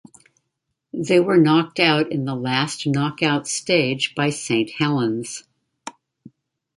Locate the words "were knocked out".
1.19-2.11